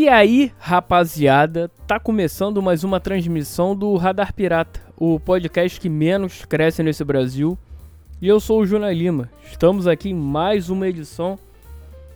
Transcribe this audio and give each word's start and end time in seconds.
E 0.00 0.08
aí, 0.08 0.52
rapaziada, 0.60 1.68
tá 1.84 1.98
começando 1.98 2.62
mais 2.62 2.84
uma 2.84 3.00
transmissão 3.00 3.74
do 3.74 3.96
Radar 3.96 4.32
Pirata, 4.32 4.80
o 4.96 5.18
podcast 5.18 5.80
que 5.80 5.88
menos 5.88 6.44
cresce 6.44 6.84
nesse 6.84 7.02
Brasil. 7.02 7.58
E 8.22 8.28
eu 8.28 8.38
sou 8.38 8.60
o 8.60 8.64
Juna 8.64 8.92
Lima. 8.92 9.28
Estamos 9.50 9.88
aqui 9.88 10.10
em 10.10 10.14
mais 10.14 10.70
uma 10.70 10.86
edição 10.86 11.36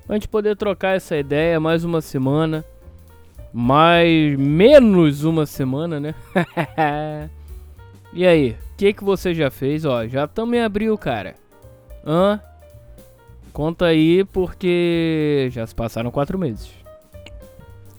pra 0.06 0.14
gente 0.14 0.28
poder 0.28 0.56
trocar 0.56 0.94
essa 0.94 1.16
ideia 1.16 1.58
mais 1.58 1.82
uma 1.82 2.00
semana. 2.00 2.64
Mais 3.52 4.38
menos 4.38 5.24
uma 5.24 5.44
semana, 5.44 5.98
né? 5.98 6.14
e 8.14 8.24
aí, 8.24 8.50
o 8.52 8.76
que 8.76 8.92
que 8.92 9.02
você 9.02 9.34
já 9.34 9.50
fez? 9.50 9.84
Ó, 9.84 10.06
já 10.06 10.26
estamos 10.26 10.54
em 10.54 10.60
abril, 10.60 10.96
cara. 10.96 11.34
Hã? 12.06 12.40
Conta 13.52 13.86
aí 13.86 14.24
porque 14.26 15.48
já 15.50 15.66
se 15.66 15.74
passaram 15.74 16.12
quatro 16.12 16.38
meses. 16.38 16.81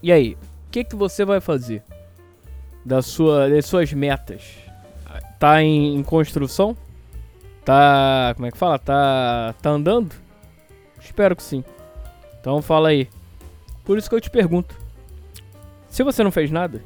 E 0.03 0.11
aí, 0.11 0.33
o 0.67 0.69
que 0.69 0.83
que 0.83 0.97
você 0.97 1.23
vai 1.23 1.39
fazer 1.39 1.81
da 2.83 3.01
sua, 3.01 3.49
das 3.49 3.65
suas 3.65 3.93
metas? 3.93 4.43
Tá 5.39 5.63
em, 5.63 5.95
em 5.95 6.03
construção? 6.03 6.75
Tá, 7.63 8.33
como 8.35 8.45
é 8.45 8.51
que 8.51 8.57
fala? 8.57 8.77
Tá, 8.77 9.55
tá 9.61 9.69
andando? 9.69 10.13
Espero 10.99 11.37
que 11.37 11.41
sim. 11.41 11.63
Então 12.37 12.61
fala 12.61 12.89
aí. 12.89 13.07
Por 13.85 13.97
isso 13.97 14.09
que 14.09 14.15
eu 14.15 14.19
te 14.19 14.29
pergunto. 14.29 14.75
Se 15.87 16.03
você 16.03 16.21
não 16.21 16.31
fez 16.31 16.51
nada 16.51 16.83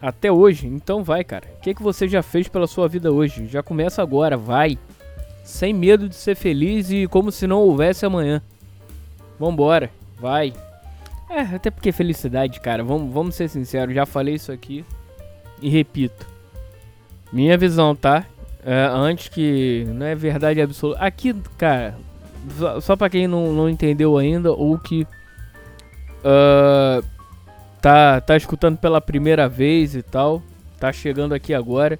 até 0.00 0.30
hoje, 0.30 0.66
então 0.66 1.02
vai, 1.02 1.24
cara. 1.24 1.48
O 1.56 1.60
que 1.62 1.74
que 1.74 1.82
você 1.82 2.06
já 2.06 2.22
fez 2.22 2.48
pela 2.48 2.66
sua 2.66 2.86
vida 2.86 3.10
hoje? 3.10 3.46
Já 3.46 3.62
começa 3.62 4.02
agora, 4.02 4.36
vai. 4.36 4.78
Sem 5.42 5.72
medo 5.72 6.06
de 6.06 6.16
ser 6.16 6.34
feliz 6.34 6.90
e 6.90 7.06
como 7.06 7.32
se 7.32 7.46
não 7.46 7.60
houvesse 7.60 8.04
amanhã. 8.04 8.42
Vambora, 9.38 9.90
vai. 10.18 10.52
É, 11.32 11.40
até 11.40 11.70
porque 11.70 11.90
felicidade, 11.90 12.60
cara, 12.60 12.84
vamos, 12.84 13.10
vamos 13.10 13.34
ser 13.34 13.48
sinceros, 13.48 13.94
já 13.94 14.04
falei 14.04 14.34
isso 14.34 14.52
aqui 14.52 14.84
e 15.62 15.70
repito. 15.70 16.26
Minha 17.32 17.56
visão, 17.56 17.96
tá? 17.96 18.26
É, 18.62 18.86
antes 18.92 19.28
que 19.28 19.86
não 19.88 20.04
é 20.04 20.14
verdade 20.14 20.60
absoluta. 20.60 21.00
Aqui, 21.00 21.34
cara, 21.56 21.96
só, 22.58 22.80
só 22.82 22.96
pra 22.96 23.08
quem 23.08 23.26
não, 23.26 23.50
não 23.50 23.66
entendeu 23.66 24.18
ainda 24.18 24.52
ou 24.52 24.78
que 24.78 25.06
uh, 26.22 27.02
tá, 27.80 28.20
tá 28.20 28.36
escutando 28.36 28.76
pela 28.76 29.00
primeira 29.00 29.48
vez 29.48 29.94
e 29.94 30.02
tal, 30.02 30.42
tá 30.78 30.92
chegando 30.92 31.32
aqui 31.32 31.54
agora 31.54 31.98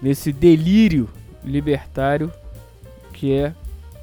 nesse 0.00 0.32
delírio 0.32 1.10
libertário 1.44 2.32
que 3.12 3.34
é 3.34 3.52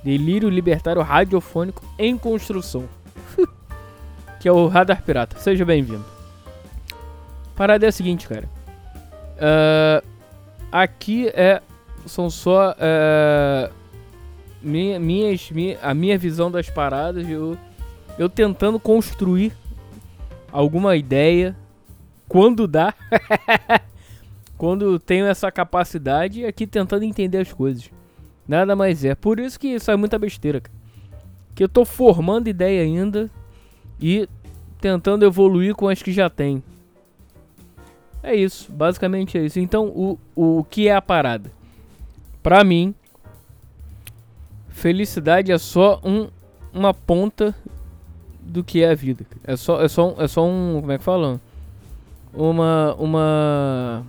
Delírio 0.04 0.50
Libertário 0.50 1.02
Radiofônico 1.02 1.84
em 1.98 2.18
Construção, 2.18 2.88
que 4.44 4.50
é 4.50 4.52
o 4.52 4.68
Radar 4.68 5.02
Pirata. 5.02 5.40
Seja 5.40 5.64
bem-vindo. 5.64 6.04
Parada 7.56 7.86
é 7.86 7.88
a 7.88 7.92
seguinte, 7.94 8.28
cara. 8.28 8.46
Uh, 9.38 10.06
aqui 10.70 11.30
é 11.30 11.62
são 12.06 12.30
só 12.30 12.72
uh, 12.72 13.74
minha, 14.62 15.00
minhas, 15.00 15.50
minha, 15.50 15.80
a 15.82 15.94
minha 15.94 16.18
visão 16.18 16.52
das 16.52 16.70
paradas. 16.70 17.26
Eu, 17.30 17.58
eu 18.20 18.28
tentando 18.28 18.78
construir 18.82 19.54
alguma 20.52 20.98
ideia 20.98 21.56
quando 22.28 22.68
dá. 22.68 22.94
quando 24.58 25.00
tenho 25.00 25.26
essa 25.26 25.50
capacidade, 25.54 26.46
aqui 26.46 26.68
tentando 26.68 27.06
entender 27.06 27.38
as 27.38 27.54
coisas. 27.54 27.90
Nada 28.46 28.76
mais 28.76 29.06
é. 29.06 29.16
Por 29.16 29.40
isso 29.40 29.58
que 29.58 29.80
sai 29.80 29.96
muita 29.96 30.20
besteira, 30.20 30.60
cara. 30.60 30.78
Que 31.56 31.64
eu 31.64 31.70
tô 31.70 31.86
formando 31.86 32.50
ideia 32.50 32.82
ainda 32.82 33.32
e 34.00 34.28
tentando 34.80 35.26
evoluir 35.26 35.76
com 35.76 35.88
as 35.88 36.02
que 36.02 36.12
já 36.12 36.30
tem. 36.30 36.64
É 38.22 38.36
isso, 38.36 38.72
basicamente 38.72 39.38
é 39.38 39.46
isso. 39.46 39.60
Então, 39.60 39.88
o, 39.88 40.18
o 40.36 40.64
que 40.64 40.88
é 40.88 40.96
a 40.96 41.02
parada? 41.02 41.52
Pra 42.42 42.64
mim, 42.64 42.96
felicidade 44.70 45.52
é 45.52 45.58
só 45.58 46.00
um, 46.04 46.30
uma 46.74 46.94
ponta 46.94 47.56
do 48.42 48.64
que 48.64 48.84
é 48.84 48.92
a 48.92 48.96
vida. 48.96 49.26
É 49.44 49.56
só, 49.56 49.82
é 49.82 49.88
só, 49.88 50.16
é 50.18 50.28
só 50.28 50.46
um. 50.46 50.80
Como 50.82 50.92
é 50.92 50.98
que 50.98 51.04
fala? 51.04 51.40
Uma. 52.34 52.96
Uma. 52.96 54.06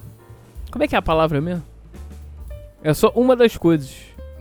Como 0.70 0.82
é 0.82 0.88
que 0.88 0.94
é 0.94 0.98
a 0.98 1.02
palavra 1.02 1.40
mesmo? 1.40 1.62
É 2.82 2.92
só 2.92 3.10
uma 3.14 3.34
das 3.34 3.56
coisas. 3.56 3.96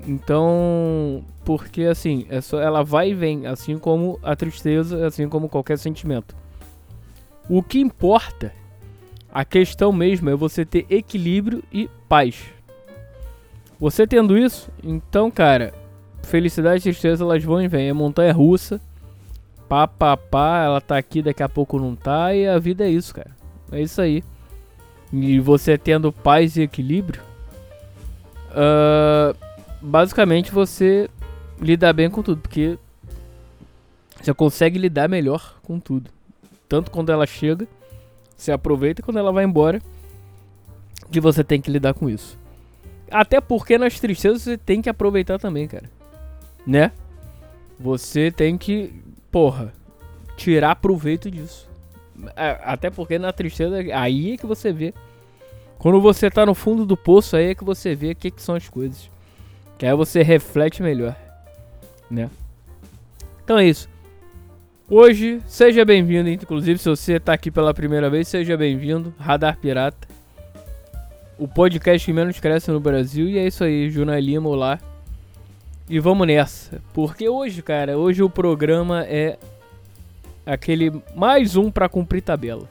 Então, 0.08 1.24
porque 1.44 1.84
assim, 1.84 2.26
é 2.30 2.42
só, 2.42 2.60
ela 2.60 2.84
vai 2.84 3.12
e 3.12 3.14
vem, 3.14 3.46
assim 3.46 3.78
como 3.78 4.20
a 4.24 4.36
tristeza, 4.36 5.06
assim 5.06 5.28
como 5.28 5.50
qualquer 5.50 5.78
sentimento. 5.78 6.36
O 7.50 7.62
que 7.62 7.80
importa, 7.80 8.54
a 9.32 9.44
questão 9.44 9.92
mesmo 9.92 10.30
é 10.30 10.36
você 10.36 10.66
ter 10.66 10.86
equilíbrio 10.90 11.64
e 11.72 11.90
paz. 12.08 12.46
Você 13.80 14.08
tendo 14.08 14.38
isso, 14.38 14.70
então, 14.82 15.30
cara, 15.30 15.74
felicidade 16.24 16.80
e 16.80 16.84
tristeza 16.84 17.24
elas 17.24 17.44
vão 17.44 17.62
e 17.62 17.68
vêm. 17.68 17.90
É 17.90 17.94
montanha 17.94 18.32
russa, 18.32 18.80
pá, 19.68 19.88
pá, 19.88 20.16
pá, 20.16 20.64
ela 20.64 20.80
tá 20.80 20.98
aqui, 20.98 21.22
daqui 21.22 21.44
a 21.44 21.50
pouco 21.50 21.80
não 21.80 21.96
tá, 21.96 22.34
e 22.34 22.48
a 22.48 22.58
vida 22.58 22.86
é 22.86 22.90
isso, 22.90 23.14
cara. 23.14 23.32
É 23.72 23.82
isso 23.82 24.02
aí. 24.02 24.24
E 25.12 25.40
você 25.40 25.78
tendo 25.78 26.12
paz 26.12 26.56
e 26.56 26.62
equilíbrio, 26.62 27.22
uh, 28.52 29.36
basicamente 29.82 30.52
você 30.52 31.10
lidar 31.60 31.94
bem 31.94 32.10
com 32.10 32.22
tudo, 32.22 32.42
porque 32.42 32.78
você 34.22 34.34
consegue 34.34 34.80
lidar 34.80 35.10
melhor 35.10 35.60
com 35.64 35.80
tudo. 35.80 36.10
Tanto 36.68 36.90
quando 36.92 37.12
ela 37.12 37.26
chega, 37.26 37.68
você 38.36 38.52
aproveita, 38.52 39.02
quando 39.02 39.18
ela 39.18 39.32
vai 39.32 39.44
embora, 39.44 39.82
que 41.12 41.20
você 41.20 41.44
tem 41.44 41.62
que 41.62 41.72
lidar 41.72 41.94
com 41.94 42.10
isso. 42.10 42.38
Até 43.12 43.40
porque 43.40 43.78
nas 43.78 44.00
tristezas 44.00 44.42
você 44.42 44.58
tem 44.58 44.82
que 44.82 44.90
aproveitar 44.90 45.38
também, 45.38 45.68
cara. 45.68 45.90
Né? 46.66 46.92
Você 47.80 48.32
tem 48.32 48.58
que, 48.58 48.94
porra, 49.32 49.74
tirar 50.36 50.76
proveito 50.76 51.30
disso. 51.30 51.70
Até 52.36 52.90
porque 52.90 53.20
na 53.20 53.32
tristeza, 53.32 53.78
aí 53.94 54.34
é 54.34 54.38
que 54.38 54.46
você 54.46 54.72
vê. 54.72 54.94
Quando 55.78 56.00
você 56.00 56.30
tá 56.30 56.46
no 56.46 56.56
fundo 56.56 56.86
do 56.86 56.96
poço, 56.96 57.36
aí 57.36 57.48
é 57.48 57.56
que 57.56 57.64
você 57.64 57.94
vê 57.94 58.12
o 58.12 58.16
que, 58.16 58.32
que 58.32 58.42
são 58.42 58.56
as 58.56 58.70
coisas. 58.70 59.10
Que 59.78 59.86
aí 59.86 59.96
você 59.96 60.24
reflete 60.24 60.82
melhor, 60.82 61.16
né? 62.14 62.30
Então 63.44 63.58
é 63.58 63.66
isso. 63.66 63.90
Hoje, 64.90 65.42
seja 65.48 65.84
bem-vindo, 65.84 66.30
inclusive 66.30 66.78
se 66.78 66.90
você 66.90 67.14
está 67.14 67.34
aqui 67.34 67.50
pela 67.50 67.74
primeira 67.74 68.10
vez, 68.10 68.28
seja 68.28 68.56
bem-vindo, 68.56 69.14
Radar 69.18 69.58
Pirata. 69.58 70.08
O 71.38 71.48
podcast 71.48 72.06
que 72.06 72.14
menos 72.14 72.40
cresce 72.40 72.70
no 72.70 72.80
Brasil. 72.80 73.28
E 73.28 73.38
é 73.38 73.48
isso 73.48 73.64
aí, 73.64 73.90
Juna 73.90 74.20
Lima, 74.20 74.48
olá. 74.48 74.80
E 75.90 76.00
vamos 76.00 76.28
nessa. 76.28 76.82
Porque 76.94 77.28
hoje, 77.28 77.62
cara, 77.62 77.98
hoje 77.98 78.22
o 78.22 78.30
programa 78.30 79.04
é 79.06 79.38
aquele 80.46 81.02
mais 81.16 81.56
um 81.56 81.72
para 81.72 81.90
cumprir 81.90 82.22
tabela. 82.22 82.70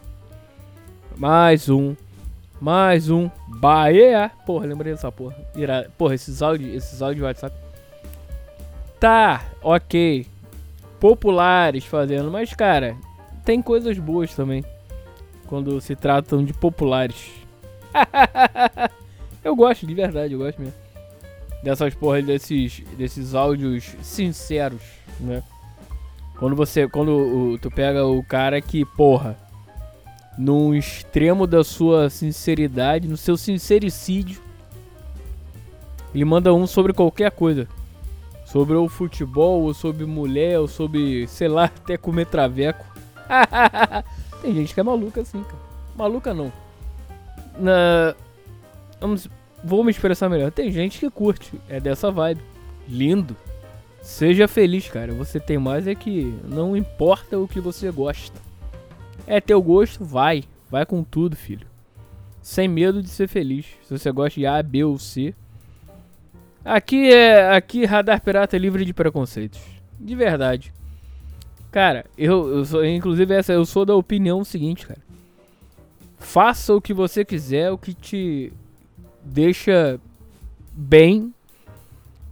Mais 1.16 1.68
um 1.68 1.96
mais 2.62 3.10
um 3.10 3.28
Bahia. 3.48 4.30
Porra, 4.46 4.66
lembrei 4.66 4.92
dessa 4.92 5.10
porra. 5.10 5.34
Ira... 5.56 5.90
Porra, 5.98 6.14
esses 6.14 6.40
áudios, 6.40 6.72
esses 6.76 7.02
áudios 7.02 7.16
de 7.16 7.24
WhatsApp. 7.24 7.56
Tá, 9.02 9.42
ok. 9.60 10.24
Populares 11.00 11.84
fazendo, 11.84 12.30
mas 12.30 12.54
cara, 12.54 12.96
tem 13.44 13.60
coisas 13.60 13.98
boas 13.98 14.32
também. 14.32 14.64
Quando 15.48 15.80
se 15.80 15.96
tratam 15.96 16.44
de 16.44 16.52
populares. 16.52 17.32
eu 19.42 19.56
gosto, 19.56 19.88
de 19.88 19.92
verdade, 19.92 20.34
eu 20.34 20.38
gosto 20.38 20.60
mesmo. 20.60 20.74
Dessas 21.64 21.92
porra, 21.96 22.22
desses, 22.22 22.84
desses 22.96 23.34
áudios 23.34 23.92
sinceros, 24.02 24.82
né? 25.18 25.42
Quando 26.38 26.54
você, 26.54 26.86
quando 26.86 27.58
tu 27.60 27.72
pega 27.72 28.06
o 28.06 28.22
cara 28.22 28.60
que, 28.60 28.84
porra, 28.84 29.36
no 30.38 30.76
extremo 30.76 31.44
da 31.44 31.64
sua 31.64 32.08
sinceridade, 32.08 33.08
no 33.08 33.16
seu 33.16 33.36
sincericídio. 33.36 34.40
Ele 36.14 36.24
manda 36.24 36.54
um 36.54 36.68
sobre 36.68 36.92
qualquer 36.92 37.32
coisa. 37.32 37.66
Sobre 38.52 38.76
o 38.76 38.86
futebol, 38.86 39.62
ou 39.62 39.72
sobre 39.72 40.04
mulher, 40.04 40.58
ou 40.58 40.68
sobre, 40.68 41.26
sei 41.26 41.48
lá, 41.48 41.64
até 41.74 41.96
comer 41.96 42.26
traveco. 42.26 42.84
Tem 44.42 44.54
gente 44.54 44.74
que 44.74 44.80
é 44.80 44.82
maluca 44.82 45.22
assim, 45.22 45.42
cara. 45.42 45.62
Maluca 45.96 46.34
não. 46.34 46.52
Na... 47.58 48.14
Vamos... 49.00 49.26
Vou 49.64 49.82
me 49.82 49.90
expressar 49.90 50.28
melhor. 50.28 50.50
Tem 50.50 50.70
gente 50.70 50.98
que 50.98 51.08
curte, 51.08 51.58
é 51.66 51.80
dessa 51.80 52.10
vibe. 52.10 52.42
Lindo. 52.86 53.34
Seja 54.02 54.46
feliz, 54.46 54.88
cara. 54.88 55.14
Você 55.14 55.38
tem 55.38 55.56
mais 55.56 55.86
é 55.86 55.94
que 55.94 56.36
não 56.44 56.76
importa 56.76 57.38
o 57.38 57.48
que 57.48 57.60
você 57.60 57.90
gosta. 57.90 58.38
É 59.26 59.40
teu 59.40 59.62
gosto, 59.62 60.04
vai. 60.04 60.44
Vai 60.68 60.84
com 60.84 61.02
tudo, 61.04 61.36
filho. 61.36 61.66
Sem 62.42 62.66
medo 62.66 63.00
de 63.00 63.08
ser 63.08 63.28
feliz. 63.28 63.66
Se 63.84 63.96
você 63.96 64.10
gosta 64.10 64.38
de 64.38 64.44
A, 64.44 64.60
B 64.62 64.82
ou 64.82 64.98
C. 64.98 65.32
Aqui 66.64 67.12
é. 67.12 67.54
Aqui 67.54 67.84
Radar 67.84 68.20
Pirata 68.20 68.56
é 68.56 68.58
livre 68.58 68.84
de 68.84 68.94
preconceitos. 68.94 69.60
De 69.98 70.14
verdade. 70.14 70.72
Cara, 71.70 72.04
eu, 72.18 72.56
eu 72.56 72.64
sou, 72.64 72.84
inclusive 72.84 73.34
essa, 73.34 73.52
eu 73.52 73.64
sou 73.64 73.84
da 73.84 73.94
opinião 73.94 74.44
seguinte, 74.44 74.86
cara. 74.86 75.00
Faça 76.18 76.74
o 76.74 76.80
que 76.80 76.92
você 76.92 77.24
quiser, 77.24 77.70
o 77.70 77.78
que 77.78 77.94
te 77.94 78.52
deixa 79.24 79.98
bem 80.72 81.32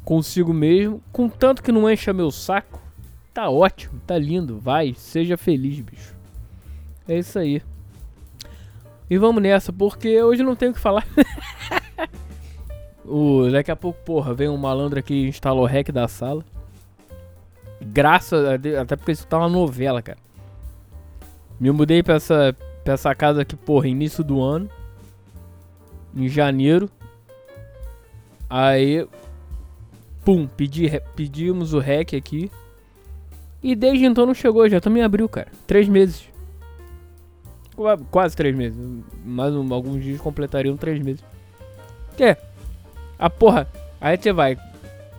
consigo 0.04 0.52
mesmo, 0.52 1.02
contanto 1.12 1.62
que 1.62 1.72
não 1.72 1.90
encha 1.90 2.12
meu 2.12 2.30
saco. 2.30 2.80
Tá 3.32 3.48
ótimo, 3.48 4.00
tá 4.06 4.18
lindo, 4.18 4.58
vai, 4.58 4.94
seja 4.94 5.36
feliz, 5.36 5.80
bicho. 5.80 6.14
É 7.08 7.18
isso 7.18 7.38
aí. 7.38 7.62
E 9.08 9.16
vamos 9.18 9.42
nessa, 9.42 9.72
porque 9.72 10.22
hoje 10.22 10.42
não 10.42 10.54
tenho 10.54 10.72
o 10.72 10.74
que 10.74 10.80
falar. 10.80 11.06
o, 13.10 13.50
daqui 13.50 13.70
a 13.70 13.76
pouco, 13.76 13.98
porra, 14.04 14.32
vem 14.32 14.48
um 14.48 14.56
malandro 14.56 14.98
aqui 14.98 15.14
e 15.14 15.28
instala 15.28 15.60
o 15.60 15.66
hack 15.66 15.90
da 15.90 16.06
sala. 16.06 16.44
Graças 17.80 18.46
a 18.46 18.56
Deus, 18.56 18.78
até 18.78 18.94
porque 18.94 19.12
isso 19.12 19.26
tá 19.26 19.38
uma 19.38 19.48
novela, 19.48 20.00
cara. 20.00 20.18
Me 21.58 21.70
mudei 21.70 22.02
pra 22.02 22.14
essa, 22.14 22.56
pra 22.84 22.94
essa 22.94 23.14
casa 23.14 23.42
aqui, 23.42 23.56
porra, 23.56 23.88
início 23.88 24.22
do 24.22 24.40
ano. 24.40 24.68
Em 26.14 26.28
janeiro. 26.28 26.90
Aí. 28.48 29.06
Pum, 30.24 30.46
pedi, 30.46 30.90
pedimos 31.16 31.72
o 31.72 31.78
REC 31.78 32.14
aqui. 32.14 32.50
E 33.62 33.74
desde 33.74 34.04
então 34.04 34.24
não 34.26 34.34
chegou, 34.34 34.68
já 34.68 34.80
também 34.80 35.02
abriu, 35.02 35.28
cara. 35.28 35.48
Três 35.66 35.88
meses. 35.88 36.28
Quase 38.10 38.36
três 38.36 38.54
meses. 38.54 38.78
Mais 39.24 39.54
um, 39.54 39.72
alguns 39.72 40.02
dias 40.02 40.20
completariam 40.20 40.76
três 40.76 41.02
meses. 41.02 41.24
Que? 42.16 42.36
A 43.20 43.28
porra. 43.28 43.68
Aí 44.00 44.16
você 44.16 44.32
vai. 44.32 44.56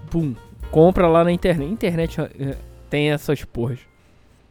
Pum. 0.09 0.33
Compra 0.71 1.07
lá 1.07 1.23
na 1.23 1.31
internet. 1.31 1.71
Internet 1.71 2.19
eh, 2.19 2.57
tem 2.89 3.11
essas 3.11 3.43
porras. 3.45 3.79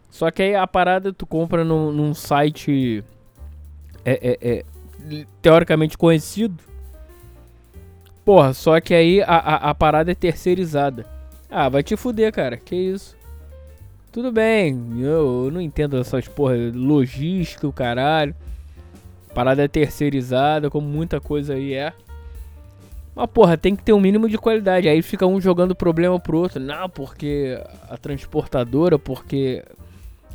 Só 0.09 0.31
que 0.31 0.43
aí 0.43 0.55
a 0.55 0.67
parada 0.67 1.13
tu 1.13 1.27
compra 1.27 1.65
num, 1.65 1.91
num 1.91 2.15
site. 2.15 3.03
É, 4.05 4.13
é, 4.31 4.65
é, 5.11 5.25
teoricamente 5.43 5.99
conhecido. 5.99 6.63
Porra, 8.25 8.53
só 8.53 8.81
que 8.81 8.95
aí 8.95 9.21
a, 9.23 9.27
a, 9.27 9.71
a, 9.71 9.75
parada 9.75 10.13
é 10.13 10.15
terceirizada. 10.15 11.05
Ah, 11.51 11.69
vai 11.69 11.83
te 11.83 11.97
fuder, 11.97 12.33
cara. 12.33 12.57
Que 12.57 12.77
isso? 12.77 13.17
Tudo 14.13 14.31
bem, 14.31 14.77
eu, 14.99 15.47
eu 15.47 15.51
não 15.53 15.61
entendo 15.61 15.97
essas 15.97 16.27
porra, 16.29 16.55
logística, 16.73 17.67
o 17.67 17.73
caralho. 17.73 18.35
Parada 19.35 19.65
é 19.65 19.69
terceirizada, 19.69 20.71
como 20.71 20.87
muita 20.87 21.21
coisa 21.21 21.55
aí 21.55 21.75
é. 21.75 21.93
Mas 23.15 23.29
porra, 23.31 23.57
tem 23.57 23.75
que 23.75 23.83
ter 23.83 23.93
um 23.93 24.01
mínimo 24.01 24.29
de 24.29 24.39
qualidade. 24.39 24.89
Aí 24.89 25.03
fica 25.03 25.27
um 25.27 25.41
jogando 25.41 25.75
problema 25.75 26.19
pro 26.19 26.39
outro. 26.39 26.61
Não, 26.61 26.89
porque 26.89 27.61
a 27.89 27.97
transportadora, 27.97 28.99
porque 28.99 29.65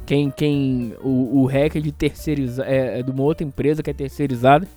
quem, 0.05 0.29
quem 0.29 0.93
o, 1.01 1.41
o 1.41 1.45
hack 1.45 1.75
é 1.75 1.79
de 1.79 1.91
terceirizar 1.91 2.67
é, 2.67 2.99
é 2.99 3.03
de 3.03 3.11
uma 3.11 3.23
outra 3.23 3.45
empresa 3.45 3.81
que 3.81 3.89
é 3.89 3.93
terceirizada. 3.93 4.67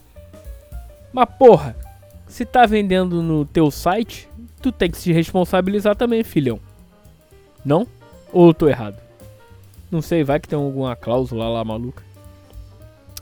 Mas 1.12 1.28
porra, 1.38 1.76
se 2.26 2.44
tá 2.44 2.66
vendendo 2.66 3.22
no 3.22 3.44
teu 3.44 3.70
site, 3.70 4.28
tu 4.62 4.70
tem 4.70 4.90
que 4.90 4.98
se 4.98 5.12
responsabilizar 5.12 5.96
também, 5.96 6.22
filhão. 6.22 6.60
Não? 7.64 7.86
Ou 8.32 8.48
eu 8.48 8.54
tô 8.54 8.68
errado? 8.68 8.96
Não 9.90 10.02
sei, 10.02 10.22
vai 10.22 10.38
que 10.38 10.48
tem 10.48 10.58
alguma 10.58 10.94
cláusula 10.94 11.48
lá 11.48 11.64
maluca. 11.64 12.02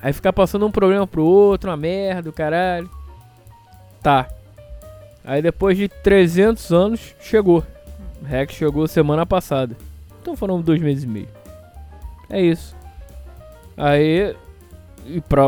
Aí 0.02 0.12
ficar 0.12 0.32
passando 0.32 0.67
um 0.67 0.70
problema 0.70 1.06
pro 1.06 1.25
outro, 1.25 1.70
uma 1.70 1.76
merda, 1.76 2.31
caralho. 2.32 2.90
Tá. 4.02 4.29
Aí 5.26 5.43
depois 5.43 5.76
de 5.76 5.88
300 5.88 6.73
anos, 6.73 7.14
chegou. 7.20 7.64
O 8.23 8.25
Rex 8.25 8.55
chegou 8.55 8.87
semana 8.87 9.26
passada. 9.26 9.76
Então 10.23 10.37
foram 10.37 10.61
dois 10.61 10.81
meses 10.81 11.02
e 11.02 11.08
meio. 11.08 11.28
É 12.31 12.40
isso. 12.40 12.76
Aí, 13.76 14.34
e 15.05 15.20
pra, 15.20 15.44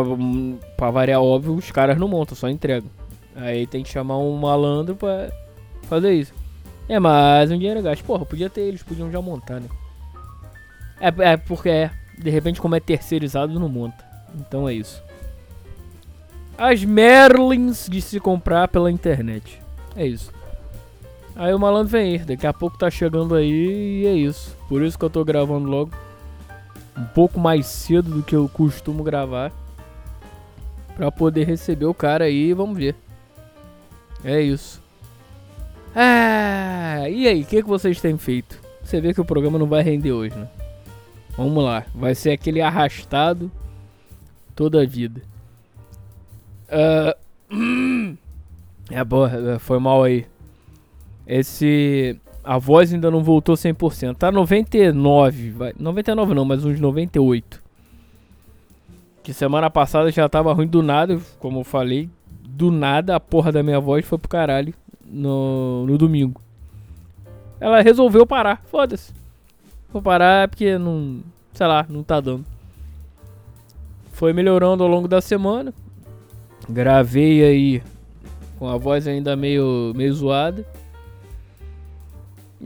pra 0.76 0.90
variar 0.90 1.22
óbvio, 1.22 1.54
os 1.54 1.70
caras 1.70 1.96
não 1.96 2.08
montam, 2.08 2.36
só 2.36 2.48
entregam. 2.48 2.90
Aí 3.36 3.69
tem 3.69 3.84
que 3.84 3.88
chamar 3.88 4.19
um 4.19 4.36
malandro 4.36 4.96
pra 4.96 5.30
fazer 5.84 6.12
isso. 6.12 6.34
É 6.88 6.98
mais 6.98 7.50
um 7.52 7.56
dinheiro 7.56 7.81
gasto. 7.81 8.02
Porra, 8.04 8.26
podia 8.26 8.50
ter 8.50 8.62
eles, 8.62 8.82
podiam 8.82 9.12
já 9.12 9.22
montar, 9.22 9.60
né? 9.60 9.69
É, 11.00 11.32
é 11.32 11.36
porque 11.36 11.69
é, 11.69 11.90
de 12.19 12.31
repente 12.31 12.60
como 12.60 12.74
é 12.74 12.81
terceirizado 12.81 13.60
não 13.60 13.69
monta. 13.69 14.04
Então 14.34 14.69
é 14.69 14.74
isso. 14.74 15.02
As 16.56 16.82
Merlins 16.84 17.88
de 17.88 18.02
se 18.02 18.19
comprar 18.19 18.66
pela 18.66 18.90
internet. 18.90 19.60
É 19.98 20.06
isso. 20.06 20.32
Aí 21.34 21.52
o 21.52 21.58
malandro 21.58 21.88
vem 21.88 22.12
aí, 22.12 22.18
daqui 22.20 22.46
a 22.46 22.52
pouco 22.52 22.78
tá 22.78 22.88
chegando 22.88 23.34
aí 23.34 24.02
e 24.02 24.06
é 24.06 24.12
isso. 24.12 24.56
Por 24.68 24.80
isso 24.80 24.96
que 24.96 25.04
eu 25.04 25.10
tô 25.10 25.24
gravando 25.24 25.68
logo 25.68 25.90
um 26.96 27.04
pouco 27.04 27.38
mais 27.38 27.66
cedo 27.66 28.10
do 28.10 28.22
que 28.22 28.34
eu 28.34 28.48
costumo 28.48 29.02
gravar. 29.02 29.52
Pra 30.96 31.10
poder 31.10 31.46
receber 31.46 31.86
o 31.86 31.94
cara 31.94 32.24
aí 32.24 32.52
vamos 32.52 32.78
ver. 32.78 32.94
É 34.24 34.40
isso. 34.40 34.80
Ah, 35.94 37.08
e 37.08 37.26
aí, 37.26 37.42
o 37.42 37.46
que, 37.46 37.62
que 37.62 37.68
vocês 37.68 38.00
têm 38.00 38.16
feito? 38.16 38.60
Você 38.84 39.00
vê 39.00 39.12
que 39.12 39.20
o 39.20 39.24
programa 39.24 39.58
não 39.58 39.66
vai 39.66 39.82
render 39.82 40.12
hoje, 40.12 40.36
né? 40.36 40.48
Vamos 41.36 41.62
lá, 41.62 41.84
vai 41.94 42.14
ser 42.14 42.30
aquele 42.30 42.60
arrastado 42.60 43.50
toda 44.54 44.82
a 44.82 44.86
vida. 44.86 45.22
Uh, 46.68 47.14
é 48.90 49.05
boa, 49.05 49.58
foi 49.58 49.79
mal 49.79 50.02
aí. 50.02 50.26
Esse 51.26 52.19
a 52.43 52.56
voz 52.56 52.93
ainda 52.93 53.11
não 53.11 53.23
voltou 53.23 53.55
100%. 53.55 54.17
Tá 54.17 54.32
99, 54.32 55.50
vai, 55.50 55.75
99 55.79 56.35
não, 56.35 56.44
mas 56.46 56.64
uns 56.64 56.81
98. 56.81 57.62
Que 59.23 59.35
semana 59.35 59.69
passada 59.69 60.11
já 60.11 60.26
tava 60.26 60.52
ruim 60.55 60.67
do 60.67 60.82
nada, 60.82 61.20
como 61.38 61.61
eu 61.61 61.64
falei. 61.64 62.08
Do 62.43 62.70
nada 62.70 63.14
a 63.14 63.20
porra 63.20 63.52
da 63.52 63.62
minha 63.62 63.79
voz 63.79 64.06
foi 64.06 64.17
pro 64.17 64.31
caralho 64.31 64.73
no, 65.05 65.84
no 65.87 65.99
domingo. 65.99 66.41
Ela 67.61 67.82
resolveu 67.82 68.26
parar, 68.26 68.62
foda-se. 68.70 69.12
Vou 69.93 70.00
parar 70.00 70.49
porque 70.49 70.79
não, 70.79 71.20
sei 71.52 71.67
lá, 71.67 71.84
não 71.88 72.02
tá 72.02 72.20
dando. 72.20 72.46
Foi 74.12 74.32
melhorando 74.32 74.82
ao 74.82 74.88
longo 74.88 75.06
da 75.06 75.20
semana. 75.20 75.75
Gravei 76.67 77.44
aí 77.44 77.82
com 78.58 78.69
a 78.69 78.76
voz 78.76 79.06
ainda 79.06 79.37
meio, 79.37 79.93
meio 79.94 80.12
zoada. 80.12 80.66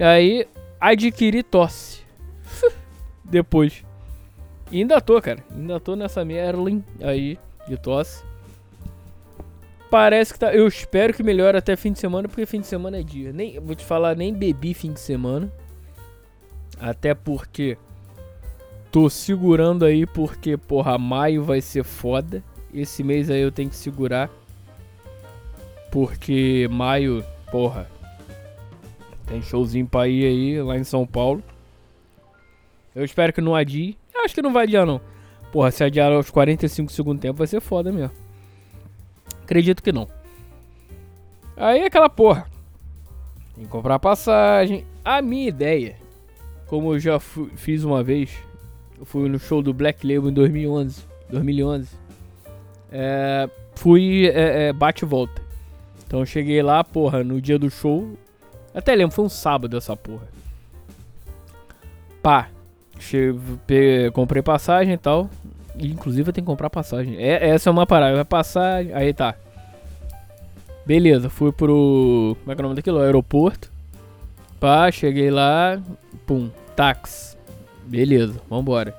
Aí 0.00 0.46
adquiri 0.80 1.42
tosse. 1.42 2.02
Depois. 3.24 3.84
E 4.70 4.80
ainda 4.80 5.00
tô, 5.00 5.20
cara. 5.20 5.44
Ainda 5.54 5.78
tô 5.78 5.94
nessa 5.94 6.24
Merlin 6.24 6.82
aí 7.00 7.38
de 7.68 7.76
tosse. 7.76 8.24
Parece 9.90 10.32
que 10.32 10.38
tá. 10.38 10.54
Eu 10.54 10.66
espero 10.66 11.12
que 11.12 11.22
melhore 11.22 11.58
até 11.58 11.76
fim 11.76 11.92
de 11.92 11.98
semana, 11.98 12.26
porque 12.26 12.46
fim 12.46 12.60
de 12.60 12.66
semana 12.66 12.98
é 12.98 13.02
dia. 13.02 13.30
Nem, 13.30 13.60
vou 13.60 13.74
te 13.74 13.84
falar, 13.84 14.16
nem 14.16 14.32
bebi 14.32 14.72
fim 14.72 14.92
de 14.92 15.00
semana. 15.00 15.52
Até 16.80 17.14
porque 17.14 17.76
tô 18.90 19.10
segurando 19.10 19.84
aí, 19.84 20.06
porque, 20.06 20.56
porra, 20.56 20.96
maio 20.96 21.44
vai 21.44 21.60
ser 21.60 21.84
foda. 21.84 22.42
Esse 22.72 23.04
mês 23.04 23.30
aí 23.30 23.42
eu 23.42 23.52
tenho 23.52 23.68
que 23.68 23.76
segurar. 23.76 24.30
Porque 25.92 26.66
maio, 26.70 27.22
porra, 27.50 27.86
tem 29.26 29.42
showzinho 29.42 29.86
pra 29.86 30.08
ir 30.08 30.24
aí 30.24 30.62
lá 30.62 30.78
em 30.78 30.84
São 30.84 31.06
Paulo. 31.06 31.44
Eu 32.94 33.04
espero 33.04 33.30
que 33.30 33.42
não 33.42 33.54
adie. 33.54 33.98
Acho 34.24 34.34
que 34.34 34.40
não 34.40 34.54
vai 34.54 34.64
adiar 34.64 34.86
não. 34.86 35.02
Porra, 35.52 35.70
se 35.70 35.84
adiar 35.84 36.10
aos 36.10 36.30
45 36.30 36.90
segundos 36.90 37.20
tempo 37.20 37.36
vai 37.36 37.46
ser 37.46 37.60
foda 37.60 37.92
mesmo. 37.92 38.10
Acredito 39.42 39.82
que 39.82 39.92
não. 39.92 40.08
Aí 41.58 41.80
é 41.80 41.86
aquela 41.86 42.08
porra. 42.08 42.46
Tem 43.54 43.64
que 43.64 43.70
comprar 43.70 43.98
passagem. 43.98 44.86
A 45.04 45.20
minha 45.20 45.46
ideia, 45.46 45.96
como 46.68 46.94
eu 46.94 46.98
já 46.98 47.20
fiz 47.20 47.84
uma 47.84 48.02
vez, 48.02 48.30
eu 48.98 49.04
fui 49.04 49.28
no 49.28 49.38
show 49.38 49.60
do 49.60 49.74
Black 49.74 50.06
Label 50.06 50.30
em 50.30 50.32
2011. 50.32 51.02
2011. 51.28 51.90
É, 52.90 53.50
fui 53.74 54.26
é, 54.28 54.68
é, 54.68 54.72
bate 54.72 55.04
volta. 55.04 55.41
Então 56.12 56.20
eu 56.20 56.26
cheguei 56.26 56.62
lá, 56.62 56.84
porra, 56.84 57.24
no 57.24 57.40
dia 57.40 57.58
do 57.58 57.70
show, 57.70 58.06
até 58.74 58.94
lembro, 58.94 59.14
foi 59.14 59.24
um 59.24 59.30
sábado 59.30 59.78
essa 59.78 59.96
porra. 59.96 60.28
Pá. 62.22 62.48
Cheguei, 62.98 64.10
comprei 64.10 64.42
passagem 64.42 64.92
e 64.92 64.98
tal. 64.98 65.30
Inclusive 65.74 66.28
eu 66.28 66.32
tenho 66.34 66.44
que 66.44 66.50
comprar 66.50 66.68
passagem. 66.68 67.16
É, 67.16 67.48
essa 67.48 67.70
é 67.70 67.72
uma 67.72 67.86
parada. 67.86 68.14
Vai 68.14 68.26
passagem. 68.26 68.92
Aí 68.92 69.14
tá. 69.14 69.34
Beleza, 70.84 71.30
fui 71.30 71.50
pro. 71.50 72.36
Como 72.40 72.52
é 72.52 72.54
que 72.54 72.60
é 72.60 72.62
o 72.62 72.64
nome 72.64 72.76
daquilo? 72.76 73.00
Aeroporto. 73.00 73.72
Pá, 74.60 74.90
cheguei 74.92 75.30
lá. 75.30 75.80
Pum, 76.26 76.50
táxi. 76.76 77.38
Beleza, 77.86 78.38
vambora. 78.50 78.94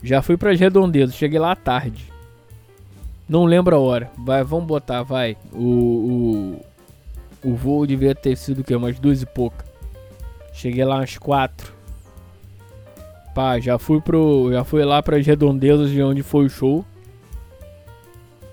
Já 0.00 0.22
fui 0.22 0.36
pra 0.36 0.54
redondezas, 0.54 1.16
cheguei 1.16 1.40
lá 1.40 1.50
à 1.50 1.56
tarde. 1.56 2.13
Não 3.28 3.44
lembro 3.44 3.74
a 3.74 3.78
hora. 3.78 4.10
Vai, 4.18 4.44
vamos 4.44 4.66
botar, 4.66 5.02
vai. 5.02 5.36
O, 5.52 6.60
o, 7.42 7.50
o 7.50 7.54
voo 7.54 7.86
devia 7.86 8.14
ter 8.14 8.36
sido 8.36 8.60
o 8.60 8.64
quê? 8.64 8.74
Umas 8.74 8.98
duas 8.98 9.22
e 9.22 9.26
pouca. 9.26 9.64
Cheguei 10.52 10.84
lá 10.84 10.96
umas 10.96 11.16
quatro. 11.16 11.72
Pá, 13.34 13.58
já 13.58 13.78
fui 13.78 14.00
pro. 14.00 14.50
Já 14.52 14.62
fui 14.62 14.84
lá 14.84 15.02
para 15.02 15.16
as 15.16 15.26
redondezas 15.26 15.90
de 15.90 16.02
onde 16.02 16.22
foi 16.22 16.44
o 16.44 16.50
show. 16.50 16.84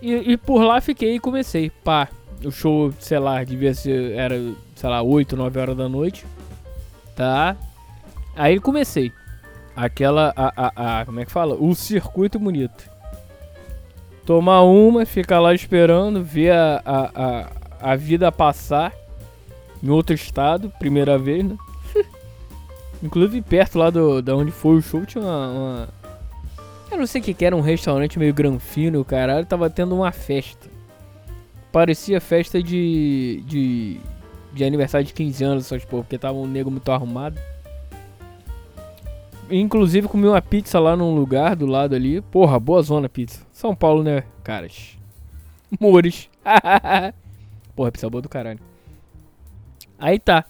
E, 0.02 0.32
e, 0.32 0.38
por 0.38 0.64
lá 0.64 0.82
fiquei 0.82 1.16
e 1.16 1.20
comecei. 1.20 1.70
Pá, 1.70 2.10
o 2.44 2.50
show, 2.50 2.92
sei 3.00 3.20
lá, 3.20 3.44
devia 3.44 3.74
ser. 3.74 4.14
Era, 4.14 4.36
sei 4.76 4.90
lá, 4.90 5.02
8, 5.04 5.38
9 5.38 5.60
horas 5.60 5.78
da 5.78 5.88
noite. 5.88 6.26
Tá? 7.16 7.56
Aí 8.36 8.60
comecei. 8.60 9.12
Aquela. 9.76 10.34
A, 10.36 10.54
a, 10.56 11.02
a, 11.02 11.06
como 11.06 11.20
é 11.20 11.26
que 11.26 11.32
fala? 11.32 11.56
O 11.56 11.76
circuito 11.76 12.40
bonito. 12.40 12.90
Tomar 14.26 14.62
uma, 14.64 15.06
ficar 15.06 15.40
lá 15.40 15.54
esperando, 15.54 16.24
ver 16.24 16.52
a, 16.52 16.82
a, 16.86 17.12
a, 17.16 17.92
a 17.92 17.96
vida 17.96 18.32
passar 18.32 18.94
em 19.84 19.90
outro 19.90 20.14
estado, 20.14 20.72
primeira 20.78 21.18
vez, 21.18 21.44
né? 21.44 21.58
Inclusive 23.02 23.42
perto 23.42 23.80
lá 23.80 23.90
do, 23.90 24.22
da 24.22 24.36
onde 24.36 24.52
foi 24.52 24.76
o 24.76 24.82
show 24.82 25.06
tinha 25.06 25.24
uma, 25.24 25.48
uma... 25.48 25.90
Eu 26.92 26.98
não 26.98 27.08
sei 27.08 27.22
o 27.22 27.24
que, 27.24 27.46
era, 27.46 27.56
um 27.56 27.62
restaurante 27.62 28.20
meio 28.20 28.34
granfino, 28.34 29.04
caralho, 29.04 29.46
tava 29.46 29.70
tendo 29.70 29.96
uma 29.96 30.12
festa. 30.12 30.70
Parecia 31.72 32.20
festa 32.20 32.62
de. 32.62 33.42
de. 33.48 34.00
de 34.52 34.64
aniversário 34.66 35.08
de 35.08 35.14
15 35.14 35.44
anos, 35.44 35.66
só 35.66 35.80
tipo, 35.80 35.98
porque 35.98 36.18
tava 36.18 36.38
um 36.38 36.46
nego 36.46 36.70
muito 36.70 36.92
arrumado. 36.92 37.40
Inclusive 39.52 40.08
comi 40.08 40.28
uma 40.28 40.42
pizza 40.42 40.80
lá 40.80 40.96
num 40.96 41.14
lugar 41.14 41.58
do 41.58 41.66
lado 41.66 41.94
ali. 41.94 42.22
Porra, 42.22 42.58
boa 42.58 42.82
zona 42.82 43.10
pizza. 43.10 43.46
São 43.52 43.76
Paulo, 43.76 44.02
né, 44.02 44.24
caras? 44.44 44.98
Mores. 45.78 46.30
Porra, 47.76 47.92
pizza 47.92 48.10
boa 48.10 48.22
do 48.22 48.30
caralho. 48.30 48.60
Aí 50.00 50.18
tá. 50.18 50.46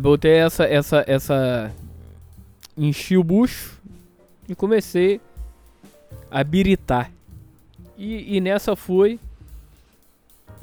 Botei 0.00 0.36
essa, 0.36 0.64
essa, 0.64 1.04
essa. 1.06 1.72
Enchi 2.76 3.16
o 3.16 3.24
bucho 3.24 3.80
e 4.48 4.54
comecei 4.54 5.20
a 6.30 6.44
biritar. 6.44 7.10
E, 7.98 8.36
e 8.36 8.40
nessa 8.40 8.76
fui. 8.76 9.18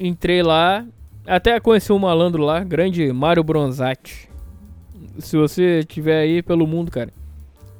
Entrei 0.00 0.42
lá. 0.42 0.86
Até 1.26 1.58
conheci 1.60 1.92
um 1.92 1.98
malandro 1.98 2.42
lá, 2.42 2.62
grande 2.64 3.12
Mário 3.12 3.44
Bronzatti. 3.44 4.33
Se 5.18 5.36
você 5.36 5.84
tiver 5.84 6.20
aí 6.20 6.42
pelo 6.42 6.66
mundo, 6.66 6.90
cara. 6.90 7.12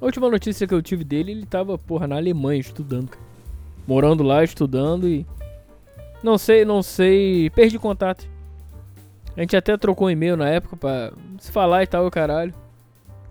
A 0.01 0.05
última 0.05 0.29
notícia 0.29 0.67
que 0.67 0.75
eu 0.75 0.83
tive 0.83 1.03
dele, 1.05 1.33
ele 1.33 1.47
tava, 1.47 1.79
porra, 1.79 2.07
na 2.07 2.17
Alemanha 2.17 2.61
estudando, 2.61 3.09
cara. 3.09 3.25
Morando 3.87 4.23
lá, 4.23 4.43
estudando 4.43 5.09
e. 5.09 5.27
Não 6.23 6.39
sei, 6.39 6.65
não 6.65 6.83
sei. 6.83 7.51
Perdi 7.51 7.79
contato. 7.79 8.27
A 9.37 9.41
gente 9.41 9.57
até 9.57 9.77
trocou 9.77 10.07
um 10.07 10.11
e-mail 10.11 10.37
na 10.37 10.49
época 10.49 10.77
pra 10.77 11.13
se 11.39 11.51
falar 11.51 11.83
e 11.83 11.87
tal, 11.87 12.09
caralho. 12.11 12.55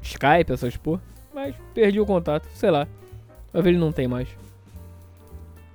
Skype, 0.01 0.51
essas 0.51 0.75
porra. 0.75 1.01
Mas 1.33 1.55
perdi 1.73 1.99
o 1.99 2.05
contato, 2.05 2.45
sei 2.53 2.69
lá. 2.69 2.87
Vai 3.51 3.61
ver 3.61 3.69
ele 3.69 3.79
não 3.79 3.91
tem 3.91 4.07
mais. 4.07 4.27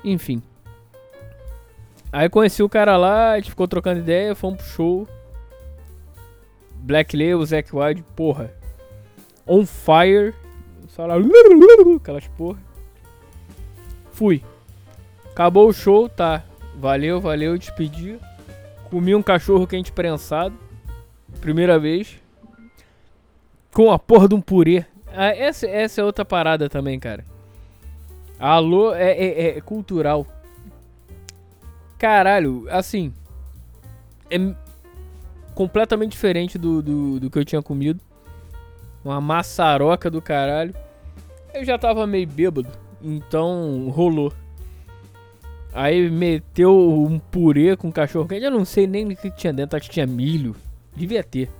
Enfim. 0.04 0.42
Aí 2.12 2.28
conheci 2.28 2.62
o 2.62 2.68
cara 2.68 2.96
lá, 2.96 3.32
a 3.32 3.36
gente 3.36 3.50
ficou 3.50 3.68
trocando 3.68 4.00
ideia, 4.00 4.34
fomos 4.34 4.58
pro 4.58 4.66
show. 4.66 5.08
Black 6.80 7.16
Label, 7.16 7.44
Zack 7.44 7.74
Wilde, 7.74 8.02
porra. 8.14 8.52
On 9.46 9.64
Fire. 9.64 10.34
Só 10.88 11.06
lá, 11.06 11.14
aquelas 11.96 12.26
porra. 12.28 12.58
Fui. 14.10 14.42
Acabou 15.30 15.68
o 15.68 15.72
show, 15.72 16.08
tá. 16.08 16.42
Valeu, 16.76 17.20
valeu, 17.20 17.56
despedi. 17.56 18.18
Comi 18.90 19.14
um 19.14 19.22
cachorro 19.22 19.66
quente 19.66 19.92
prensado. 19.92 20.56
Primeira 21.40 21.78
vez. 21.78 22.20
Com 23.72 23.92
a 23.92 23.98
porra 23.98 24.28
de 24.28 24.34
um 24.34 24.40
purê. 24.40 24.84
Ah, 25.08 25.28
essa, 25.28 25.66
essa 25.66 26.00
é 26.00 26.04
outra 26.04 26.24
parada 26.24 26.68
também, 26.68 26.98
cara. 26.98 27.24
Alô, 28.38 28.94
é, 28.94 29.12
é, 29.12 29.58
é 29.58 29.60
cultural. 29.60 30.26
Caralho, 31.98 32.66
assim. 32.70 33.12
É 34.30 34.38
completamente 35.58 36.12
diferente 36.12 36.56
do, 36.56 36.80
do, 36.80 37.18
do 37.18 37.28
que 37.28 37.36
eu 37.36 37.44
tinha 37.44 37.60
comido. 37.60 38.00
Uma 39.04 39.20
maçaroca 39.20 40.08
do 40.08 40.22
caralho. 40.22 40.72
Eu 41.52 41.64
já 41.64 41.76
tava 41.76 42.06
meio 42.06 42.28
bêbado, 42.28 42.68
então 43.02 43.88
rolou. 43.88 44.32
Aí 45.72 46.08
meteu 46.08 46.72
um 46.72 47.18
purê 47.18 47.76
com 47.76 47.90
cachorro 47.90 48.28
quente. 48.28 48.44
Eu 48.44 48.52
não 48.52 48.64
sei 48.64 48.86
nem 48.86 49.04
o 49.04 49.16
que 49.16 49.32
tinha 49.32 49.52
dentro. 49.52 49.76
Acho 49.76 49.88
que 49.88 49.94
tinha 49.94 50.06
milho. 50.06 50.54
Devia 50.94 51.24
ter. 51.24 51.50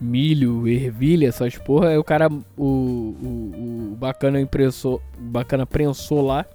Milho, 0.00 0.68
ervilha, 0.68 1.26
essas 1.26 1.58
porra. 1.58 1.88
Aí 1.88 1.98
o 1.98 2.04
cara, 2.04 2.28
o, 2.56 2.64
o, 2.64 3.90
o 3.92 3.96
bacana 3.96 4.40
impressou, 4.40 5.02
bacana 5.18 5.66
prensou 5.66 6.24
lá. 6.24 6.46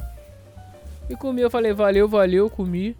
E 1.09 1.17
comi. 1.17 1.41
Eu 1.41 1.51
falei, 1.51 1.73
valeu, 1.73 2.07
valeu, 2.07 2.49
comi. 2.49 2.95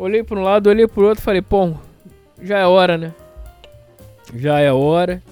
Olhei 0.00 0.24
para 0.24 0.40
um 0.40 0.42
lado, 0.42 0.70
olhei 0.70 0.88
pro 0.88 1.08
outro. 1.08 1.22
Falei, 1.22 1.42
pô, 1.42 1.74
já 2.40 2.58
é 2.58 2.64
hora, 2.64 2.96
né? 2.96 3.12
Já 4.34 4.58
é 4.58 4.72
hora. 4.72 5.22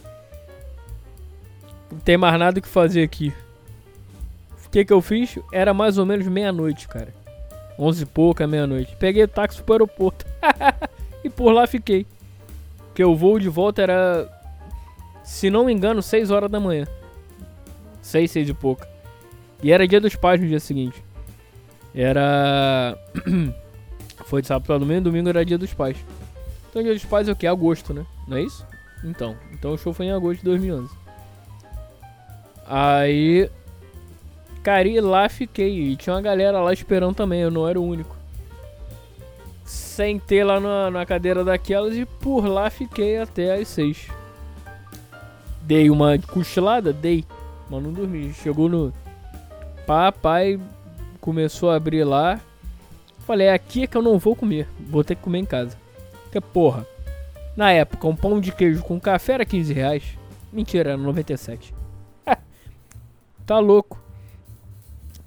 Não 1.91 1.99
tem 1.99 2.19
mais 2.19 2.39
nada 2.39 2.61
que 2.61 2.69
fazer 2.69 3.03
aqui. 3.03 3.33
O 4.67 4.69
que 4.69 4.85
que 4.85 4.93
eu 4.93 5.01
fiz? 5.01 5.39
Era 5.51 5.73
mais 5.73 5.97
ou 5.97 6.05
menos 6.05 6.27
meia-noite, 6.29 6.87
cara. 6.87 7.09
Onze 7.79 8.03
e 8.03 8.07
pouca, 8.07 8.47
meia-noite. 8.47 8.95
Peguei 8.97 9.23
o 9.23 9.29
táxi 9.29 9.63
pro 9.63 9.73
aeroporto. 9.73 10.27
e 11.25 11.31
por 11.31 11.51
lá 11.53 11.67
fiquei. 11.67 12.07
Porque 12.89 13.03
o 13.03 13.17
voo 13.17 13.39
de 13.39 13.49
volta 13.49 13.81
era, 13.81 14.29
se 15.25 15.49
não 15.49 15.65
me 15.65 15.73
engano, 15.73 16.03
6 16.03 16.31
horas 16.31 16.51
da 16.51 16.61
manhã. 16.61 16.87
6, 18.03 18.31
6 18.31 18.49
e 18.51 18.53
pouca. 18.53 18.87
E 19.63 19.73
era 19.73 19.89
dia 19.89 19.99
dos 19.99 20.15
pais 20.15 20.39
no 20.39 20.47
dia 20.47 20.61
seguinte. 20.61 21.03
Era. 21.95 22.99
Foi 24.29 24.41
de 24.41 24.49
sábado 24.49 24.67
para 24.67 24.79
domingo, 24.79 25.03
domingo 25.03 25.29
era 25.29 25.45
dia 25.45 25.59
dos 25.59 25.75
pais. 25.75 25.97
Então 26.71 26.83
dia 26.83 26.95
dos 26.95 27.05
pais 27.05 27.29
é 27.29 27.33
o 27.33 27.37
que? 27.37 27.47
Agosto, 27.47 27.93
né? 27.93 28.05
Não 28.27 28.37
é 28.37 28.43
isso? 28.43 28.65
Então. 29.03 29.37
Então 29.53 29.73
o 29.73 29.79
show 29.79 29.93
foi 29.93 30.07
em 30.07 30.13
agosto 30.13 30.39
de 30.41 30.45
2011. 30.45 30.91
Aí 32.67 33.51
Cara, 34.63 34.87
e 34.87 35.01
lá 35.01 35.31
fiquei. 35.31 35.93
E 35.93 35.97
tinha 35.97 36.15
uma 36.15 36.21
galera 36.21 36.61
lá 36.61 36.73
esperando 36.75 37.15
também, 37.15 37.41
eu 37.41 37.51
não 37.51 37.67
era 37.67 37.81
o 37.81 37.85
único. 37.85 38.15
Sentei 39.65 40.45
lá 40.45 40.61
na, 40.61 40.91
na 40.91 41.07
cadeira 41.07 41.43
daquelas 41.43 41.97
e 41.97 42.05
por 42.05 42.47
lá 42.47 42.69
fiquei 42.69 43.19
até 43.19 43.55
as 43.55 43.69
seis. 43.69 44.09
Dei 45.63 45.89
uma 45.89 46.19
cochilada? 46.19 46.93
Dei. 46.93 47.25
Mas 47.71 47.83
não 47.83 47.93
dormi. 47.93 48.33
Chegou 48.35 48.69
no. 48.69 48.93
Papai 49.87 50.61
começou 51.21 51.71
a 51.71 51.77
abrir 51.77 52.05
lá. 52.05 52.39
Falei, 53.29 53.51
aqui 53.51 53.83
é 53.83 53.87
que 53.87 53.95
eu 53.95 54.01
não 54.01 54.19
vou 54.19 54.35
comer. 54.35 54.67
Vou 54.81 55.05
ter 55.05 55.15
que 55.15 55.21
comer 55.21 55.41
em 55.41 55.45
casa. 55.45 55.77
Porque, 56.23 56.41
porra, 56.41 56.87
na 57.55 57.71
época, 57.71 58.09
um 58.09 58.17
pão 58.17 58.41
de 58.41 58.51
queijo 58.51 58.83
com 58.83 58.99
café 58.99 59.35
era 59.35 59.45
15 59.45 59.71
reais. 59.71 60.03
Mentira, 60.51 60.93
era 60.93 60.97
97. 60.97 61.75
tá 63.45 63.59
louco. 63.59 64.03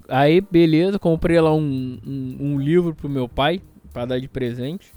Aí, 0.08 0.40
beleza, 0.40 0.98
comprei 0.98 1.40
lá 1.40 1.54
um, 1.54 2.00
um, 2.04 2.36
um 2.40 2.58
livro 2.58 2.92
pro 2.92 3.08
meu 3.08 3.28
pai, 3.28 3.62
para 3.92 4.04
dar 4.04 4.18
de 4.18 4.26
presente. 4.26 4.92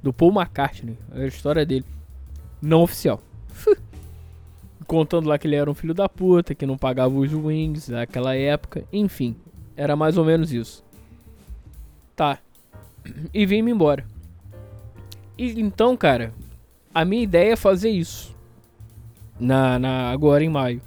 Do 0.00 0.12
Paul 0.12 0.30
McCartney, 0.30 0.96
a 1.10 1.26
história 1.26 1.66
dele. 1.66 1.84
Não 2.62 2.82
oficial. 2.82 3.20
Contando 4.86 5.28
lá 5.28 5.36
que 5.40 5.48
ele 5.48 5.56
era 5.56 5.68
um 5.68 5.74
filho 5.74 5.92
da 5.92 6.08
puta, 6.08 6.54
que 6.54 6.64
não 6.64 6.78
pagava 6.78 7.16
os 7.16 7.34
wings 7.34 7.88
naquela 7.88 8.36
época. 8.36 8.84
Enfim, 8.92 9.34
era 9.76 9.96
mais 9.96 10.16
ou 10.16 10.24
menos 10.24 10.52
isso. 10.52 10.86
Tá. 12.18 12.40
E 13.32 13.46
vim-me 13.46 13.70
embora. 13.70 14.04
E 15.38 15.60
então, 15.60 15.96
cara, 15.96 16.34
a 16.92 17.04
minha 17.04 17.22
ideia 17.22 17.52
é 17.52 17.56
fazer 17.56 17.90
isso. 17.90 18.34
Na, 19.38 19.78
na, 19.78 20.10
agora 20.10 20.42
em 20.42 20.48
maio. 20.48 20.82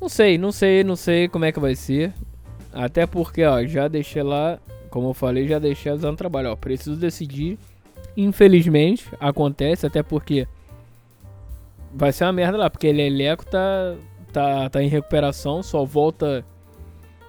Não 0.00 0.08
sei, 0.08 0.38
não 0.38 0.52
sei, 0.52 0.84
não 0.84 0.94
sei 0.94 1.26
como 1.26 1.46
é 1.46 1.50
que 1.50 1.58
vai 1.58 1.74
ser. 1.74 2.14
Até 2.72 3.08
porque, 3.08 3.44
ó, 3.44 3.66
já 3.66 3.88
deixei 3.88 4.22
lá, 4.22 4.60
como 4.88 5.08
eu 5.08 5.14
falei, 5.14 5.48
já 5.48 5.58
deixei 5.58 5.90
usando 5.90 6.16
trabalho, 6.16 6.52
ó. 6.52 6.54
Preciso 6.54 6.94
decidir. 6.94 7.58
Infelizmente, 8.16 9.10
acontece, 9.18 9.84
até 9.84 10.00
porque 10.00 10.46
vai 11.92 12.12
ser 12.12 12.22
uma 12.22 12.32
merda 12.32 12.56
lá, 12.56 12.70
porque 12.70 12.86
ele 12.86 13.02
Eleco 13.02 13.44
tá, 13.44 13.96
tá, 14.32 14.70
tá 14.70 14.80
em 14.80 14.88
recuperação, 14.88 15.60
só 15.60 15.84
volta. 15.84 16.44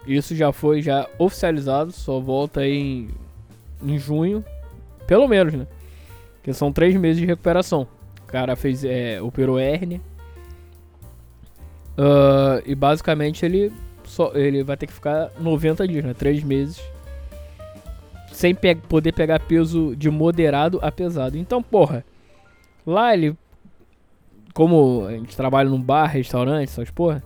Isso 0.07 0.35
já 0.35 0.51
foi 0.51 0.81
já 0.81 1.07
oficializado, 1.19 1.91
só 1.91 2.19
volta 2.19 2.65
em, 2.65 3.09
em 3.83 3.99
junho. 3.99 4.43
Pelo 5.05 5.27
menos, 5.27 5.53
né? 5.53 5.67
Porque 6.35 6.53
são 6.53 6.71
três 6.71 6.95
meses 6.95 7.19
de 7.19 7.25
recuperação. 7.25 7.87
O 8.23 8.27
cara 8.27 8.55
fez, 8.55 8.83
é, 8.83 9.21
operou 9.21 9.59
hérnia 9.59 10.01
Uh, 11.97 12.61
e 12.63 12.75
basicamente 12.75 13.43
ele 13.43 13.73
só 14.03 14.31
ele 14.35 14.63
vai 14.63 14.77
ter 14.77 14.85
que 14.85 14.93
ficar 14.93 15.31
90 15.39 15.87
dias, 15.87 16.05
né? 16.05 16.13
3 16.13 16.43
meses. 16.43 16.79
Sem 18.31 18.53
pe 18.53 18.75
poder 18.75 19.13
pegar 19.13 19.39
peso 19.39 19.95
de 19.95 20.09
moderado 20.11 20.79
a 20.83 20.91
pesado. 20.91 21.37
Então, 21.37 21.61
porra. 21.63 22.05
Lá 22.85 23.13
ele 23.13 23.35
como 24.53 25.05
a 25.07 25.11
gente 25.11 25.35
trabalha 25.35 25.69
num 25.69 25.81
bar, 25.81 26.05
restaurante, 26.05 26.69
essas 26.69 26.91
porra. 26.91 27.23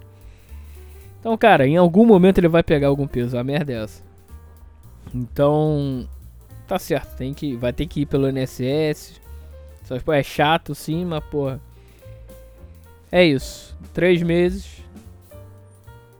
Então, 1.21 1.37
cara, 1.37 1.67
em 1.67 1.77
algum 1.77 2.03
momento 2.03 2.39
ele 2.39 2.47
vai 2.47 2.63
pegar 2.63 2.87
algum 2.87 3.05
peso. 3.05 3.37
A 3.37 3.43
merda 3.43 3.71
é 3.71 3.83
essa. 3.83 4.03
Então, 5.13 6.09
tá 6.67 6.79
certo. 6.79 7.15
Tem 7.15 7.31
que, 7.31 7.55
vai 7.55 7.71
ter 7.71 7.85
que 7.85 8.01
ir 8.01 8.05
pelo 8.07 8.27
NSS. 8.27 9.21
Essas 9.83 10.01
porra 10.01 10.17
é 10.17 10.23
chato, 10.23 10.73
sim, 10.73 11.05
mas 11.05 11.23
porra. 11.25 11.61
É 13.11 13.23
isso. 13.23 13.77
Três 13.93 14.23
meses. 14.23 14.83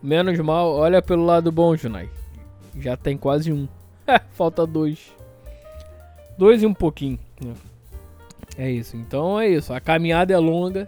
Menos 0.03 0.38
mal. 0.39 0.72
Olha 0.72 1.01
pelo 1.01 1.25
lado 1.25 1.51
bom, 1.51 1.75
Junai. 1.75 2.08
Já 2.77 2.96
tem 2.96 3.17
quase 3.17 3.51
um. 3.51 3.67
Falta 4.34 4.67
dois. 4.67 5.12
Dois 6.38 6.62
e 6.62 6.67
um 6.67 6.75
pouquinho. 6.75 7.17
É 8.55 8.70
isso. 8.70 8.96
Então 8.96 9.39
é 9.39 9.50
isso. 9.50 9.74
A 9.74 9.79
caminhada 9.79 10.31
é 10.31 10.38
longa. 10.38 10.88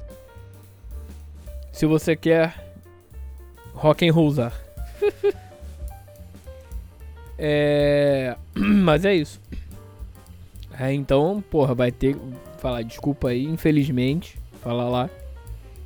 Se 1.72 1.88
você 1.88 2.15
quer 2.15 2.62
rock 3.73 4.07
and 4.07 4.13
rollzar. 4.13 4.53
é... 7.37 8.35
Mas 8.55 9.05
é 9.05 9.15
isso. 9.15 9.41
É, 10.79 10.91
então, 10.91 11.43
porra, 11.49 11.75
vai 11.75 11.91
ter 11.91 12.15
falar 12.63 12.81
desculpa 12.81 13.27
aí, 13.27 13.43
infelizmente, 13.43 14.39
falar 14.61 14.87
lá. 14.87 15.09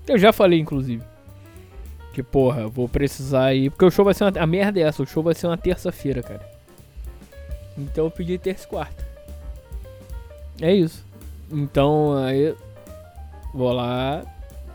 Eu 0.08 0.18
já 0.20 0.32
falei 0.32 0.60
inclusive. 0.60 1.04
Que 2.14 2.22
porra, 2.22 2.68
vou 2.68 2.88
precisar 2.88 3.54
ir, 3.54 3.72
porque 3.72 3.86
o 3.86 3.92
show 3.92 4.06
vai 4.06 4.14
ser 4.14 4.24
uma, 4.24 4.40
a 4.40 4.46
merda 4.46 4.80
é 4.80 4.84
essa, 4.84 5.02
o 5.02 5.06
show 5.06 5.24
vai 5.24 5.34
ser 5.34 5.48
uma 5.48 5.58
terça-feira, 5.58 6.22
cara. 6.22 6.48
Então 7.78 8.06
eu 8.06 8.12
pedi 8.12 8.38
terça 8.38 8.66
e 8.66 8.70
quarta. 8.70 9.08
É 10.62 10.74
isso. 10.74 11.04
Então 11.52 12.16
aí 12.18 12.56
vou 13.54 13.72
lá, 13.72 14.24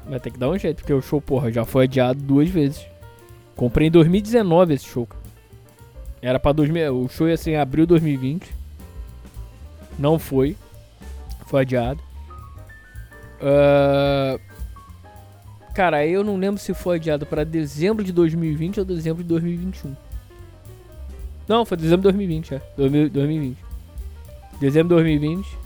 vai 0.08 0.18
ter 0.18 0.30
que 0.30 0.38
dar 0.38 0.50
um 0.50 0.58
jeito, 0.58 0.78
porque 0.78 0.92
o 0.92 1.00
show, 1.00 1.20
porra, 1.20 1.52
já 1.52 1.64
foi 1.64 1.84
adiado 1.84 2.20
duas 2.20 2.48
vezes. 2.48 2.84
Comprei 3.56 3.88
em 3.88 3.90
2019 3.90 4.74
esse 4.74 4.86
show. 4.86 5.08
Era 6.20 6.38
para 6.38 6.52
2000, 6.52 7.04
o 7.04 7.08
show 7.08 7.28
ia 7.28 7.36
ser 7.36 7.52
em 7.52 7.56
abril 7.56 7.84
de 7.84 7.90
2020. 7.90 8.54
Não 9.98 10.18
foi. 10.18 10.56
Foi 11.46 11.62
adiado. 11.62 12.00
Uh, 13.40 14.40
cara, 15.74 16.06
eu 16.06 16.22
não 16.22 16.36
lembro 16.36 16.60
se 16.60 16.72
foi 16.72 16.96
adiado 16.96 17.26
para 17.26 17.44
dezembro 17.44 18.04
de 18.04 18.12
2020 18.12 18.78
ou 18.80 18.86
dezembro 18.86 19.22
de 19.22 19.28
2021. 19.28 19.94
Não, 21.48 21.66
foi 21.66 21.76
dezembro 21.76 21.98
de 21.98 22.04
2020, 22.04 22.54
é. 22.54 22.62
2020. 22.76 23.58
Dezembro 24.60 24.88
de 24.88 25.02
2020. 25.02 25.58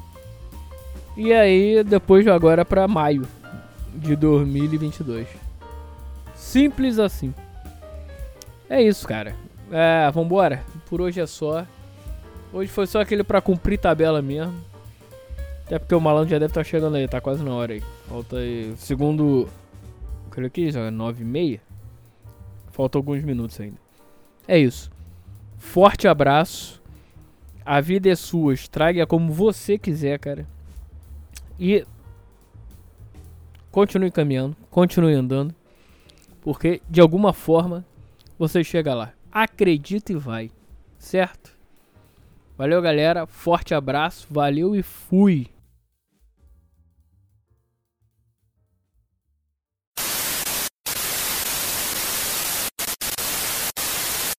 E 1.19 1.33
aí, 1.33 1.85
depois 1.85 2.27
agora 2.27 2.65
para 2.65 2.89
maio 2.89 3.29
de 3.95 4.17
2022. 4.17 5.27
Simples 6.35 6.99
assim. 6.99 7.33
É 8.69 8.83
isso, 8.83 9.07
cara. 9.07 9.35
É, 9.71 10.11
vambora. 10.11 10.65
Por 10.89 11.01
hoje 11.01 11.21
é 11.21 11.27
só. 11.27 11.67
Hoje 12.53 12.71
foi 12.71 12.87
só 12.87 13.01
aquele 13.01 13.23
pra 13.23 13.41
cumprir 13.41 13.79
tabela 13.79 14.21
mesmo. 14.21 14.55
Até 15.65 15.79
porque 15.79 15.95
o 15.95 16.01
malandro 16.01 16.31
já 16.31 16.39
deve 16.39 16.51
estar 16.51 16.61
tá 16.61 16.65
chegando 16.65 16.97
aí, 16.97 17.09
tá 17.09 17.21
quase 17.21 17.43
na 17.43 17.53
hora 17.53 17.73
aí. 17.73 17.83
Falta 18.09 18.37
aí. 18.37 18.75
Segundo. 18.77 19.49
Creio 20.31 20.51
que 20.51 20.71
já 20.71 20.81
é 20.81 20.91
9 20.91 21.23
e 21.23 21.27
meia. 21.27 21.61
Faltam 22.71 23.01
alguns 23.01 23.23
minutos 23.23 23.59
ainda. 23.61 23.79
É 24.47 24.59
isso. 24.59 24.91
Forte 25.57 26.07
abraço. 26.07 26.83
A 27.65 27.81
vida 27.81 28.09
é 28.09 28.15
sua. 28.15 28.55
Estrague-a 28.55 29.07
como 29.07 29.33
você 29.33 29.79
quiser, 29.79 30.19
cara. 30.19 30.47
E. 31.59 31.85
Continue 33.71 34.11
caminhando. 34.11 34.57
Continue 34.71 35.15
andando. 35.15 35.55
Porque 36.43 36.81
de 36.89 37.01
alguma 37.01 37.33
forma 37.33 37.85
você 38.39 38.63
chega 38.63 38.95
lá. 38.95 39.13
Acredita 39.31 40.13
e 40.13 40.17
vai. 40.17 40.51
Certo? 40.99 41.57
Valeu, 42.57 42.81
galera. 42.81 43.27
Forte 43.27 43.75
abraço. 43.75 44.27
Valeu 44.31 44.75
e 44.75 44.83
fui. 44.83 45.49